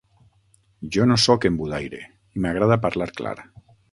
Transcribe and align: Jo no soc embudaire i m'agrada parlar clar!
Jo 0.95 1.05
no 1.09 1.17
soc 1.25 1.45
embudaire 1.51 2.01
i 2.39 2.43
m'agrada 2.45 2.79
parlar 2.87 3.11
clar! 3.21 3.37